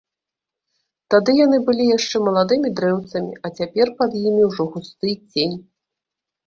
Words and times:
Тады 1.13 1.31
яны 1.39 1.57
былі 1.67 1.83
яшчэ 1.97 2.21
маладымі 2.29 2.73
дрэўцамі, 2.81 3.31
а 3.45 3.55
цяпер 3.61 3.87
пад 4.01 4.11
імі 4.27 4.43
ўжо 4.51 4.63
густы 4.77 5.09
цень. 5.31 5.57